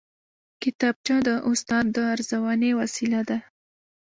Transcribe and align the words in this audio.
کتابچه 0.61 1.15
د 1.27 1.29
استاد 1.49 1.85
د 1.95 1.97
ارزونې 2.13 2.71
وسیله 2.79 3.21
ده 3.29 3.37